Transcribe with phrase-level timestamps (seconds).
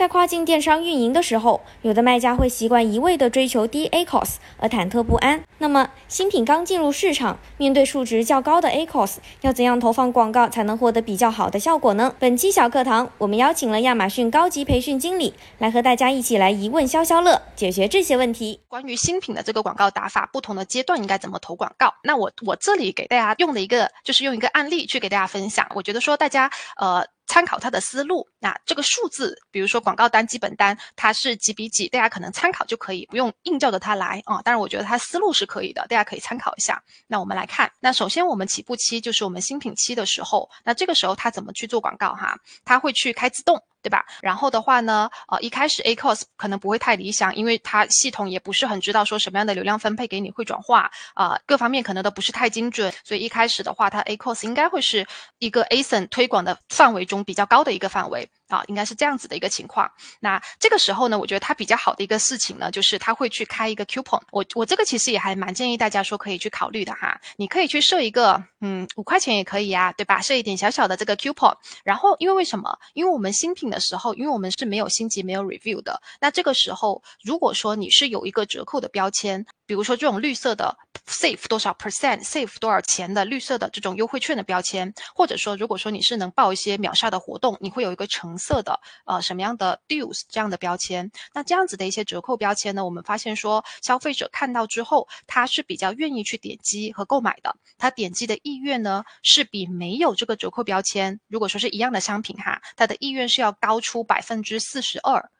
[0.00, 5.44] 在跨境电商运营的时候，有的卖家会习惯一味的追求低 ACOS 而忐忑不安。
[5.58, 12.14] 那么，新品刚进入市场，面对数值较高的 ACOS，要怎样投放广告才能获得比较好的效果呢？
[12.18, 18.58] 本期小课堂，我们邀请了亚马逊高级培训经理来和大家一起来一问消消乐，解决这些问题。
[18.68, 21.92] 关于新品的这个广告打法，不同的阶段应该怎么投广告？
[22.02, 25.66] 那我我这里给大家用的一个，就是用一个案例去给大家分享。
[25.74, 27.04] 我觉得说大家呃。
[27.26, 34.42] 参考他的思路，那这个数字，比如说广告单基本单，它是几比几，大家可能参考就可以，不用硬照着它来啊。
[34.42, 36.82] 当然，我觉得它思路是可以的，大家可以参考一下。
[37.06, 42.36] 那我们来看，那首先我们起步期就是我们新品期的时候，那这个时候它怎么去做广告哈？
[42.64, 43.62] 它会去开自动。
[43.82, 44.04] 对吧？
[44.20, 55.06] 然后的话呢，呃，一开始 ACOS 可能不会太理想，因为它系统也不是很知道说什么样的流量分配给你会转化啊，各方面可能都不是太精准，所以一开始的话，它 ACOS 应该会是
[55.38, 58.29] 一个 ASIN 推广的范围中比较高的一个范围。
[58.48, 59.88] 啊，应该是这样子的一个情况。
[60.18, 64.20] 那这个时候呢，我觉得它比较好的一个事情呢，就是它会去开一个 coupon。
[64.32, 67.20] 我我这个其实也还蛮建议大家说可以去考虑的哈。
[67.36, 70.20] 你可以去设一个，嗯，五块钱也可以呀，对吧？
[70.20, 71.54] 设一点小小的这个 coupon。
[71.84, 72.76] 然后，因为为什么？
[72.94, 76.02] 因为我们新品的时候，因为我们是没有星级、没有 review 的。
[76.20, 79.46] 那这个时候，如果说你是有一个折扣的标签。
[79.66, 80.76] 比如说这种绿色的
[81.10, 105.30] save 多少 percent，save 多少钱的绿色的这种优惠券的标签，或者说如果说你是能报一些秒杀的活动，你会有一个橙色的呃什么样的 deals 这样的标签，那这样子的一些折扣标签呢，我们发现说消费者看到之后，他是比较愿意去点击和购买的，他点击的意愿呢是比没有这个折扣标签，如果说是一样的商品哈，他的意愿是要高出百分之四十二。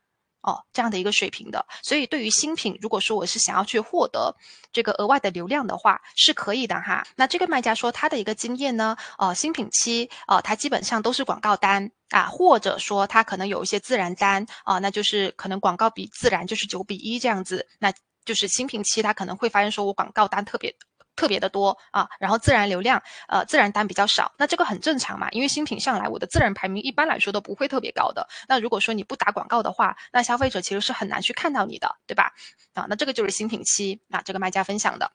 [0.42, 4.34] 哦，这样的一个水平的，所以对于新品，如果说我是想要去获得
[4.72, 7.06] 这个额外的流量的话，是可以的哈。
[7.14, 17.92] 那这个卖家说他的一个经验呢，呃，新品期，呃，他基本上都是广告单啊，或者说他可能有一些自然单啊，那就是可能广告比自然就是九比一这样子，那
[18.24, 20.74] 就是新品期他可能会发现说我广告单特别。
[21.20, 28.26] 特别的多啊，然后自然流量，呃，自然单比较少，那这个很正常嘛，因为新品上来，我的自然排名一般来说都不会特别高的。
[28.48, 32.32] 那如果说你不打广告的话，那消费者其实是很难去看到你的，对吧？
[32.72, 35.12] 啊，那这个就是新品期，那这个卖家分享的。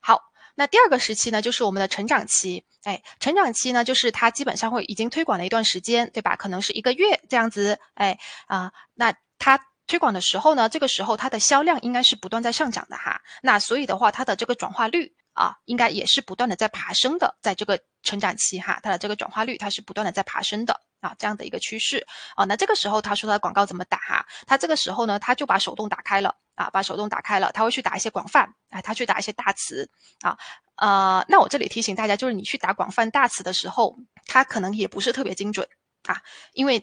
[0.00, 0.20] 好，
[0.54, 2.62] 那第二个时期呢，就是我们的成长期。
[2.84, 6.36] 哎，成长期呢，就是它基本上会已经推广了一段时间，对吧？
[6.36, 7.78] 可能是一个月这样子。
[7.94, 9.58] 哎，啊，那它。
[9.88, 13.20] 推广的时候呢，这个时候它的销量应该是不断在上涨的哈。
[13.42, 22.06] 那所以的话，它的这个转化率啊，应该也是不断的在爬升的，在这个成长期哈，它的这个转化率它是不断的在爬升的啊，这样的一个趋势
[22.36, 22.44] 啊。
[22.44, 24.26] 那这个时候他说他的广告怎么打哈？
[24.46, 29.88] 他这个时候呢，他就把手动打开了啊，把手动打开了，他会去打一些广泛啊，他去打一些大词
[30.20, 30.36] 啊。
[30.76, 35.66] 呃，那我这里提醒大家，就是你去打广泛大词的时候，它可能也不是特别精准
[36.06, 36.20] 啊，
[36.52, 36.82] 因为。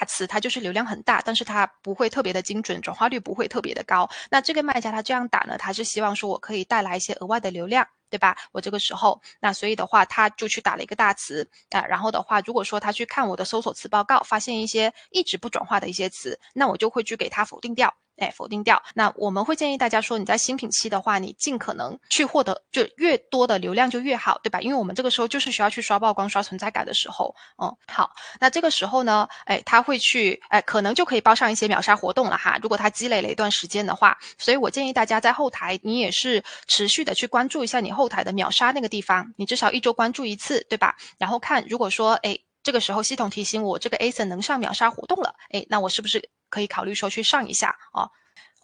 [0.00, 4.08] 大词它就是流量很大，但是它不会特别的精准，转化率不会特别的高。
[4.30, 8.34] 那这个卖家他这样打呢，他是希望说我可以带来一些额外的流量，对吧？
[8.50, 11.84] 我这个时候，那所以的话，他就去打了一个大词啊。
[11.84, 17.94] 然后的话，如果说他去看我的搜索词报告，发现一些一直不转化的一些词，那我就会去给他否定掉。
[18.20, 18.80] 哎，否定掉。
[18.94, 24.60] 那我们会建议大家说，你在新品期的话，你尽可能去获得就越多的流量就越好，对吧？
[24.60, 27.34] 因为我们这个时候就是需要去刷曝光、刷存在感的时候。
[27.60, 28.10] 嗯，好。
[28.38, 32.58] 那这个时候呢，哎，他会去，哎，可能就可以包上一些秒杀活动了哈。
[32.62, 40.94] 如果他积累了一段时间的话，所以我建议大家在后台，你也是持续的去关注一下你后台的秒杀那个地方，你至少一周关注一次，对吧？
[41.18, 46.28] 然后看，如果说，哎，这个时候系统提醒我这个 ASIN 能上秒杀活动了，哎，那我是不是？
[46.50, 48.10] 可以考虑说去上一下啊，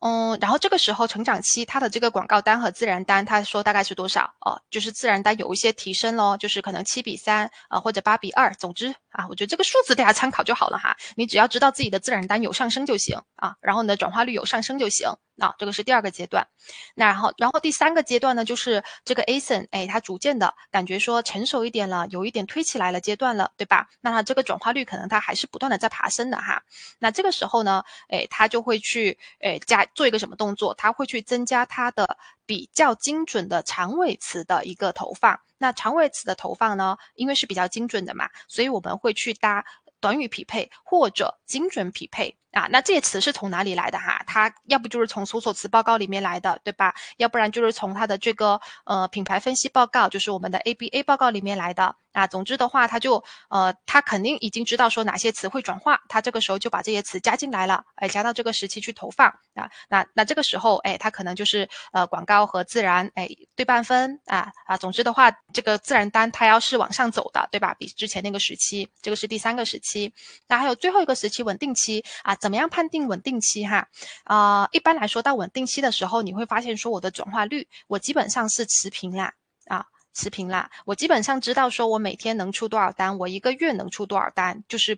[0.00, 4.60] 嗯，然后这个时候成长期它的这个广告单和自然单，它说大概是多少哦？
[4.70, 15.08] 就是自然单有一些提升咯，就是可能七比三啊或者八比二，总之啊，我觉得这个数字大家参考就好了哈，你只要知道自己的自然单有上升就行啊，然后你的转化率有上升就行。
[15.38, 16.48] 啊，这个是第二个阶段，
[16.94, 23.86] 那然后，然后第三个阶段呢，就是这个 ASIN，哎，它逐渐的感觉说成熟一点了，有一点推起来了阶段了，对吧？
[24.00, 26.62] 那它这个转化率可能它还是不断的在爬升的哈。
[26.98, 30.72] 那这个时候呢，哎，它就会去，哎，加做一个什么动作？
[30.72, 32.16] 它会去增加它的
[32.46, 35.38] 比较精准的长尾词的一个投放。
[35.58, 39.62] 那长尾词的投放呢，因为是比较精准的嘛，所以我们会去搭
[40.00, 42.34] 短语匹配或者精准匹配。
[42.56, 44.22] 啊，那这些词是从哪里来的哈？
[44.26, 46.94] 它要不就是从搜索词报告里面来的，对吧？
[47.18, 51.94] 要不然就是从它的这个呃品牌分析报告，就是我们的 ABA 报告里面来的。
[52.16, 59.68] 啊，总之的话，他就呃，他肯定已经知道说哪些词会转化，他这个时候就把这些词加进来了，哎，加到这个时期去投放啊。
[59.90, 64.78] 那那这个时候，哎，他可能就是呃广告和自然，哎对半分啊啊。
[64.78, 67.74] 总之的话，这个自然单它要是往上走的，对吧？
[67.78, 70.10] 比之前那个时期，这个是第三个时期。
[70.48, 72.34] 那还有最后一个时期稳定期啊。
[72.46, 73.88] 怎么样判定稳定期哈？
[74.22, 79.34] 啊，一般来说到稳定期的时候，你会发现说我的转化率我基本上是持平啦，
[79.66, 79.84] 啊，
[80.14, 80.70] 持平啦。
[80.84, 84.96] 我基本上知道说我每天能出多少单，我一个月能出多少单，就是。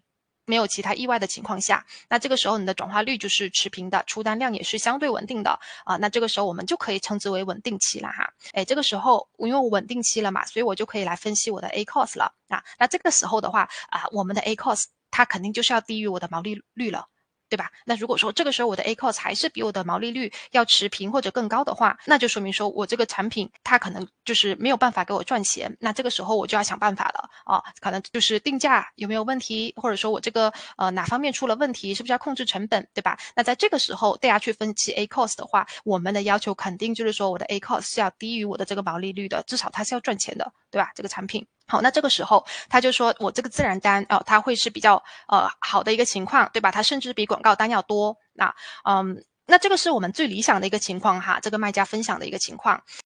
[0.50, 5.50] 没有其他意外的情况下，那这个时候你的转化率就是持平的，出单量也是相对稳定的
[5.84, 5.98] 啊。
[5.98, 8.32] 那这个时候我们就可以称之为稳定期了哈。
[8.54, 12.64] 哎，这个时候因为我稳定期了嘛，所以我就可以来分析我的 A cost 了啊。
[12.78, 17.06] 那这个时候的话啊，我们的 A cost 它肯定就是要低于我的毛利率了。
[17.48, 17.70] 对吧？
[17.84, 25.74] 那如果说这个时候我的 A cost 还是比我的毛利率要持平或者更高的话，那就说明说我这个产品它可能就是没有办法给我赚钱。
[25.80, 33.18] 那这个时候我就要想办法了啊，可能就是定价有没有问题，或者说我这个呃哪方面出了问题，是不是要控制成本，对吧？
[33.34, 40.92] 那在这个时候大家去分析 A cost 的话，我们的要求肯定就是说我的 A cost 是要低于我的这个毛利率的，至少它是要赚钱的，对吧？
[40.94, 41.46] 这个产品。
[41.68, 46.70] 好，那这个时候他就说我这个自然单哦，它会是比较呃好的一个情况，对吧？
[46.70, 48.16] 它甚至比广告单要多。
[48.32, 48.54] 那
[48.84, 52.82] 嗯，那这个是我们最理想的一个情况哈，这个卖家分享的一个情况。